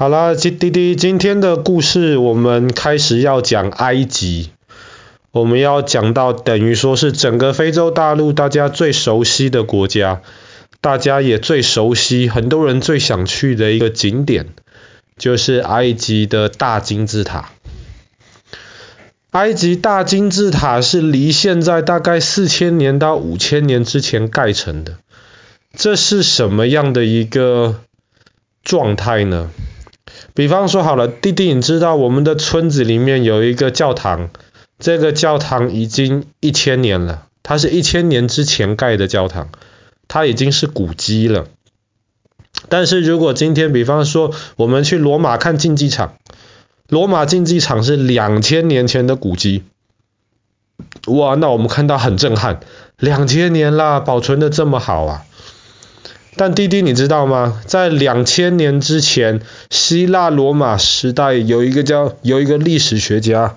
[0.00, 4.48] 好了，滴滴，今天的故事我们开始要讲埃及。
[5.30, 10.22] 我们要讲到等于说是整个非洲大陆大家最熟悉的国家，
[10.80, 14.46] 大家也最熟悉，很多人最想去的一个景点，
[15.18, 17.50] 就是埃及的大金字塔。
[19.32, 24.96] 埃及大金字塔是离现在大概四千年到五千年之前盖成的。
[25.76, 27.82] 这是什么样的一个
[28.64, 29.50] 状态呢？
[30.40, 34.30] 比方说好了，弟弟，你知道我们的村子里面有一个教堂，
[34.78, 39.50] 这个教堂已经一千年了，它是一千年之前盖的教堂，
[40.08, 41.44] 它已经是古迹了。
[42.70, 46.14] 但是如果今天比方说我们去罗马看竞技场，
[46.88, 49.64] 罗马竞技场是两千年前的古迹，
[51.08, 52.60] 哇，那我们看到很震撼，
[52.96, 55.26] 两千年啦，保存的这么好啊。
[56.36, 57.60] 但滴滴，你知道吗？
[57.66, 63.56] 在两千年之前，希腊罗马时代有一个叫有一个历史学家，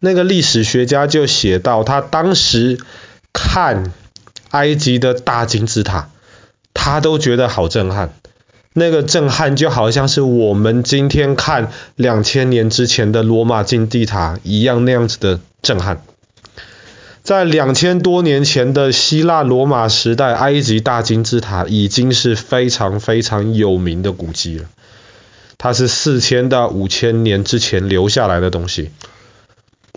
[0.00, 2.78] 那个历史学家就写到，他当时
[3.32, 3.92] 看
[4.50, 6.10] 埃及的大金字塔，
[6.74, 8.12] 他都觉得好震撼。
[8.74, 16.02] 那个震撼就好像是我们今天看两千年之前的罗马金字塔一样那样子的震撼。
[17.26, 24.66] 在两千多年前的希腊罗马时代，埃及大金字塔已经是非常非常有名的古迹了。
[25.58, 28.92] 它是四千到五千年之前留下来的东西。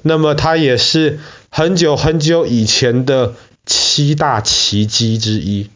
[0.02, 1.20] 那么它也是
[1.52, 5.70] 很久很久以前的七大奇迹之一。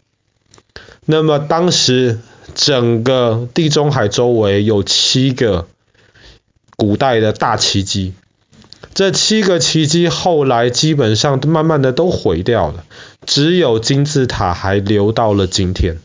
[1.06, 2.18] 那么当时
[2.56, 5.68] 整个地中海周围有七个
[6.76, 8.12] 古代的大奇迹。
[8.94, 12.84] 这七个奇迹后来基本上慢慢的都毁掉了，
[13.26, 15.98] 只有金字塔还留到了今天。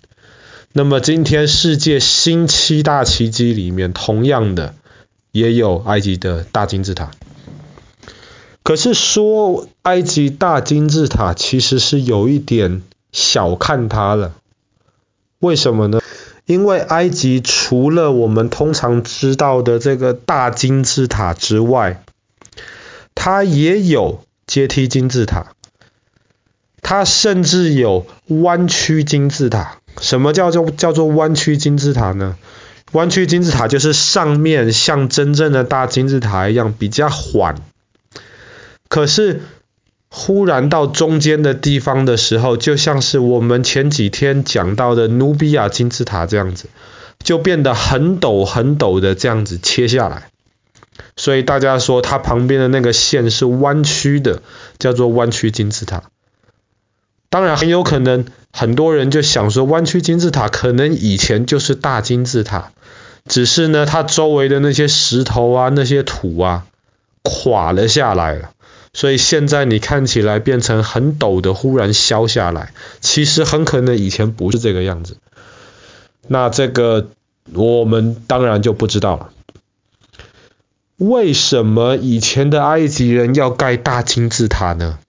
[0.74, 4.74] 那么今天世界新七大奇迹里面，同样的
[5.32, 7.12] 也有埃及的大金字塔。
[8.64, 12.82] 可是说埃及大金字塔其实是有一点
[13.12, 14.34] 小看它了，
[15.40, 16.02] 为什么呢？
[16.46, 22.04] 因为埃及除了我们通常知道的这个大金字塔之外，
[23.22, 25.52] 它也有阶梯金字塔，
[26.82, 29.80] 它甚至有弯曲金字塔。
[30.00, 32.38] 什么叫做叫做弯曲金字塔呢？
[32.94, 37.58] 弯曲金字塔就是上面像真正的大金字塔一样比较缓，
[38.88, 39.42] 可是
[40.08, 46.70] 忽然到中间的地方的时候，就像是我们前几天讲到的努比亚金字塔这样子，
[47.22, 50.29] 就变得很陡很陡的这样子切下来。
[51.16, 54.42] 所以大家说它旁边的那个线是弯曲的，
[54.78, 56.04] 叫做弯曲金字塔。
[57.30, 62.72] 当然很有可能很多人就想说，弯曲金字塔可能以前就是大金字塔，
[63.28, 66.66] 只是呢它周围的那些石头啊、那些土啊
[67.22, 68.50] 垮了下来了，
[68.94, 75.18] 所以现在你看起来变成很陡的，忽然削下来，其实很可能以前不是这个样子。
[76.28, 77.10] 那这个
[77.54, 79.30] 我们当然就不知道了。
[81.00, 85.00] 为什么以前的埃及人要盖大金字塔呢？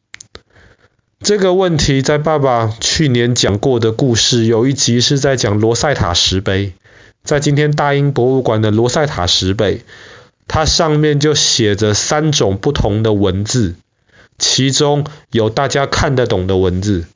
[1.19, 6.75] 这个问题在爸爸去年讲过的故事，有一集是在讲罗塞塔石碑，
[7.25, 9.83] 在今天大英博物馆的罗塞塔石碑，
[10.47, 13.75] 它上面就写着三种不同的文字，
[14.39, 17.07] 其中有大家看得懂的文字，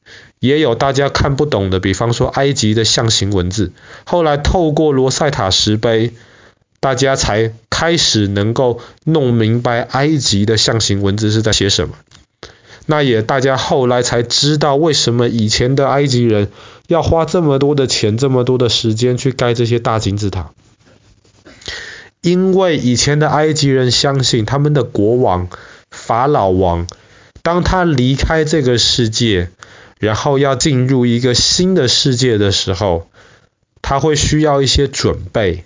[0.41, 3.71] 也有大家看不懂的，比方说埃及的象形文字。
[4.05, 6.13] 后来透过罗塞塔石碑，
[6.85, 11.95] 大家才开始能够弄明白埃及的象形文字是在写什么。
[12.85, 16.51] 那也大家后来才知道为什么以前的埃及人
[16.87, 20.51] 要花这么多的钱、这么多的时间去盖这些大金字塔。
[22.21, 25.49] 因为以前的埃及人相信他们的国王
[25.91, 26.87] 法老王，
[27.43, 29.49] 当他离开这个世界，
[29.99, 33.09] 然后要进入一个新的世界的时候，
[33.81, 35.65] 他会需要一些准备。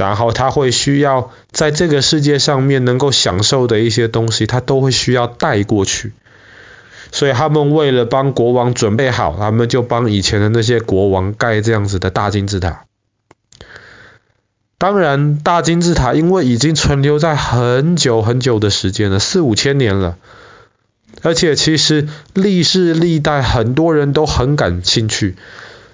[0.00, 6.14] 然后他会需要在这个世界上面能够享受的一些东西，他都会需要带过去。
[7.12, 12.84] 所以他们为了帮国王准备好，他们就帮以前的那些国王盖这样子的大金字塔。
[14.78, 20.16] 当然，大金字塔因为已经存留在很久很久的时间了，四五千年了，
[21.20, 25.36] 而且其实历世历代很多人都很感兴趣。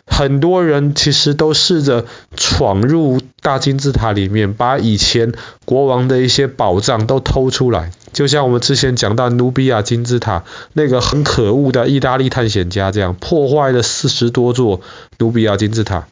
[0.09, 2.07] 很多人其实都试着
[2.37, 5.33] 闯入大金字塔里面，把以前
[5.65, 7.93] 国王的一些宝藏都偷出来。
[8.13, 14.81] 就像我们之前讲到努比亚金字塔那个很可恶的意大利探险家这样，破坏了四十多座
[15.19, 16.09] 努比亚金字塔。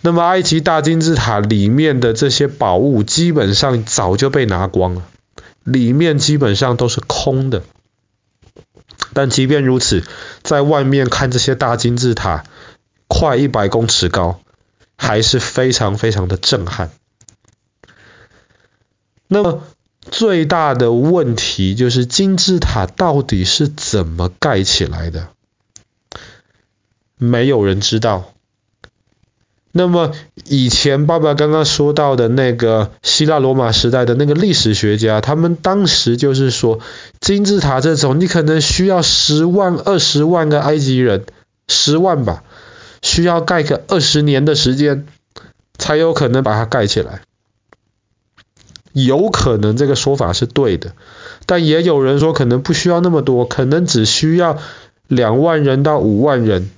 [0.00, 5.02] 那么埃及大金字塔里面的这些宝物基本上早就被拿光了，
[5.62, 7.62] 里面基本上都是空的。
[9.12, 10.02] 但即便如此，
[10.42, 12.42] 在外面看这些大金字塔，
[13.06, 14.40] 快一百公尺高，
[14.98, 16.90] 还是非常非常的震撼。
[19.28, 19.62] 那么
[20.02, 25.28] 最大的问题就是金字塔到底是怎么盖起来的？
[27.16, 28.32] 没有人知道。
[29.70, 30.12] 那么
[30.46, 36.80] 以前爸爸刚刚说到的那个希腊罗马时代的那个历史学家，他们当时就是说，
[37.20, 41.26] 金字塔这种你可能需要十万、二十万个埃及人，
[41.68, 42.44] 十万吧，
[43.08, 45.06] 需要盖个二十年的时间，
[45.78, 47.22] 才有可能把它盖起来。
[48.92, 50.92] 有可能这个说法是对的，
[51.46, 54.58] 但也有人说可能不需要那么多，可能只需要
[55.06, 56.68] 两万人到五万人，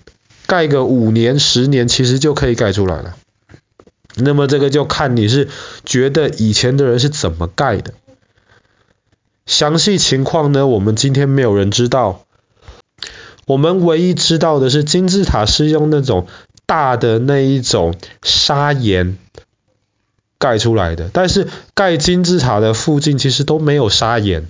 [0.46, 3.16] 盖个五年、十年，其实就可以盖出来了。
[4.14, 5.48] 那么这个就看你是
[5.84, 7.94] 觉得以前的人是怎么盖的，
[9.46, 12.24] 详细情况呢，我们今天没有人知道。
[13.46, 16.26] 我们唯一知道的是金字塔是用那种
[16.66, 19.18] 大的那一种砂岩。
[20.42, 24.46] 盖出来的，但是盖金字塔的附近其实都没有砂岩，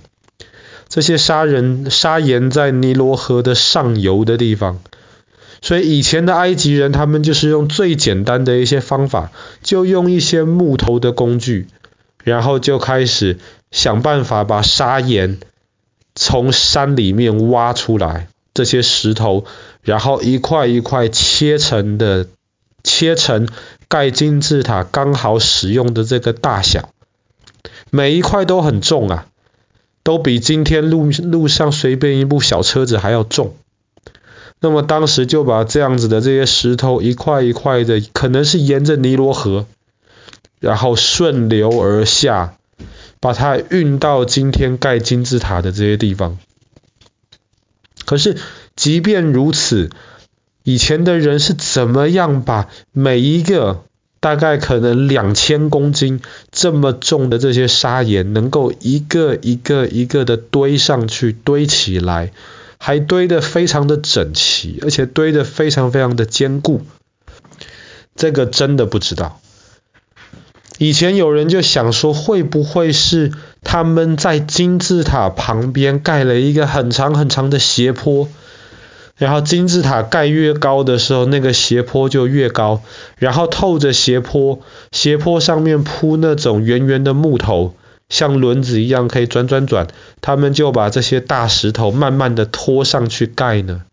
[0.87, 4.79] 这些砂人砂岩在尼罗河的上游的地方，
[5.61, 9.33] 所以以前的埃及人他们就是用最简单的一些方法，
[9.63, 11.67] 就用一些木头的工具，
[12.23, 13.37] 然后就开始
[13.69, 15.39] 想办法把砂岩
[16.15, 19.45] 从山里面挖出来，这些石头，
[19.81, 22.27] 然后一块一块切成的，
[22.83, 23.47] 切成。
[23.87, 26.93] 盖金字塔刚好使用的这个大小，
[27.89, 29.27] 每一块都很重啊，
[30.01, 33.53] 都比今天路路上随便一部小车子还要重。
[34.61, 39.65] 那么当时就把这样子的这些石头一块一块的，可能是沿着尼罗河，
[40.61, 42.55] 然后顺流而下，
[43.19, 46.37] 把它运到今天盖金字塔的这些地方。
[48.11, 48.35] 可是
[48.75, 49.89] 即便如此，
[50.63, 53.85] 以前的人是怎么样把每一个
[54.19, 56.19] 大概可能两千公斤
[56.51, 62.33] 这么重的这些砂岩，能够一个一个一个的堆上去，堆起来，
[62.77, 66.81] 还堆得非常的整齐，而且堆得非常非常的坚固？
[68.17, 69.39] 这个真的不知道。
[70.79, 73.31] 以前有人就想说，会不会是
[73.61, 78.27] 他们在金字塔旁边盖了一个很长很长的斜坡？
[79.17, 82.81] 然后金字塔盖越高的时候，那个斜坡就越高。
[83.17, 84.59] 然后透着斜坡，
[84.91, 87.75] 斜坡上面铺那种圆圆的木头，
[88.09, 89.87] 像轮子一样可以转转转。
[90.21, 93.83] 他们就把这些大石头慢慢的拖上去盖呢。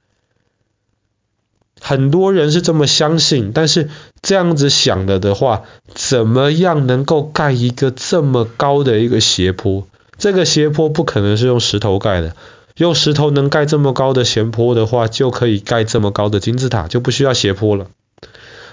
[1.81, 3.89] 很多人是这么相信，但是
[4.23, 5.63] 这样子想了的话，
[5.95, 9.87] 怎么样能够盖一个这么高的一个斜坡？
[10.19, 12.35] 这个斜坡不可能是用石头盖的。
[12.77, 17.87] 用石头能盖这么高的斜坡的话，就可以盖这么高的金字塔，就不需要斜坡了。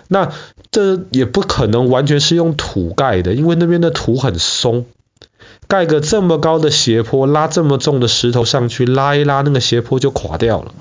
[0.07, 0.31] 那
[0.69, 4.86] 这也不可能完全是用土盖的，因为那边的土很松，
[5.68, 10.72] 盖个这么高的斜坡，拉这么重的石头上去，拉一拉那个斜坡就垮掉了。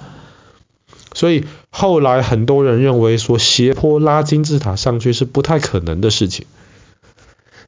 [1.14, 6.44] 所以后来很多人认为说，斜坡拉金字塔上去是不太可能的事情。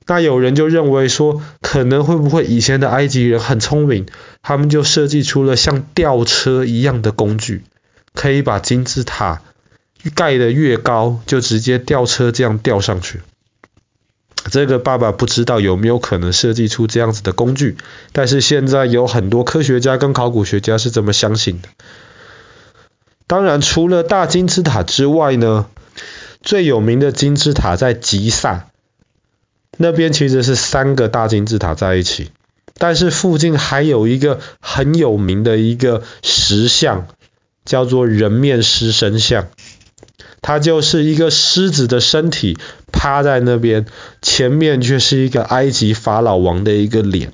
[0.09, 4.07] 那有人就认为说，可能会不会以前的埃及人很聪明，
[4.43, 7.65] 他们就设计出了像吊车一样的工具，
[8.15, 9.43] 可以把金字塔
[10.15, 13.23] 盖得越高，就直接吊车这样吊上去。
[14.49, 17.77] 这个爸爸不知道有没有可能设计出这样子的工具，
[18.13, 21.69] 但是现在有很多科学家跟考古学家是这么相信的。
[23.27, 25.67] 当然，除了大金字塔之外呢，
[26.43, 28.69] 最有名的金字塔在吉萨。
[29.79, 32.31] 那边其实是三个大金字塔在一起，
[32.79, 37.09] 但是附近还有一个很有名的一个石像，
[37.65, 39.49] 叫做人面狮身像。
[40.41, 42.57] 它就是一个狮子的身体
[42.93, 43.85] 趴在那边，
[44.23, 47.33] 前面却是一个埃及法老王的一个脸，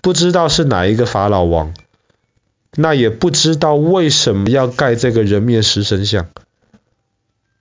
[0.00, 1.74] 不知道是哪一个法老王，
[2.76, 6.28] 那也不知道为什么要盖这个人面狮身像。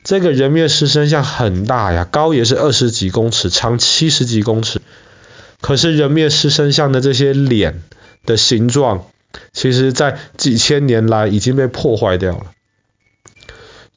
[0.04, 4.82] 这个人面狮身像很大呀，高也是二十几公尺，长七十几公尺。
[5.62, 7.82] 可是人面狮身像的这些脸
[8.26, 9.08] 的形状，
[9.52, 12.46] 其实在几千年来已经被破坏掉了。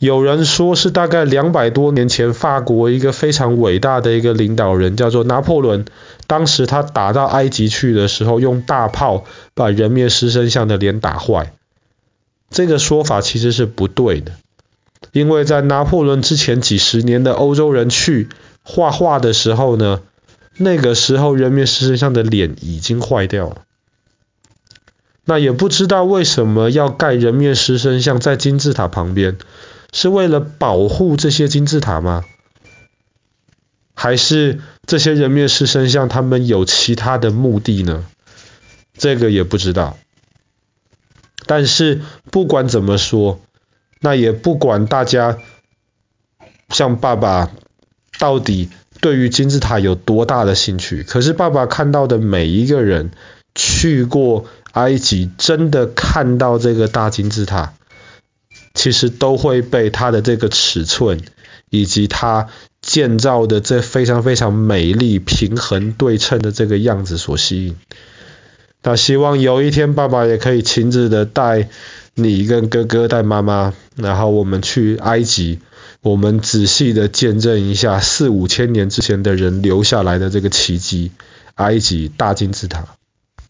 [0.02, 5.84] 有人说是大概两百多年前，法国一个非常伟大的一个领导人叫做拿破仑，
[6.26, 9.22] 当时他打到埃及去的时候，用大炮
[9.54, 11.52] 把人面狮身像的脸打坏。
[12.50, 14.32] 这个说法其实是不对的。
[15.12, 18.28] 因为在拿破仑之前几十年的欧洲人去
[18.64, 20.00] 画画的时候呢，
[20.56, 23.58] 那个时候人面狮身像的脸已经坏掉了。
[25.24, 29.38] 那也不知道为什么要盖人面狮身像在金字塔旁边，
[29.92, 32.24] 是为了保护这些金字塔吗？
[33.94, 38.04] 还是这些人面狮身像他们有其他的目的呢？
[38.96, 39.96] 这个也不知道。
[41.46, 43.40] 但是不管怎么说，
[44.00, 45.38] 那也不管大家
[46.70, 47.50] 像爸爸
[48.18, 48.70] 到底
[49.00, 53.10] 对于金字塔有多大的兴趣，可是爸爸看到的每一个人
[53.54, 57.74] 去过埃及，真的看到这个大金字塔，
[58.74, 61.20] 其实都会被它的这个尺寸
[61.70, 62.48] 以及它
[62.80, 67.76] 建造的这非常非常美丽、平衡对称的这个样子所吸引。
[68.82, 71.68] 那希望有一天爸爸也可以亲自的带
[72.14, 75.60] 你跟哥哥带妈妈，然后我们去埃及，
[76.00, 81.12] 我们仔细的见证一下四五千年之前的人留下来的这个奇迹——
[81.54, 82.96] 埃及大金字塔。